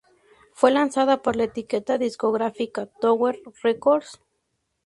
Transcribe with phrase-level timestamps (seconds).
[0.53, 4.19] Fue lanzada por la etiqueta discográfica Tower Records.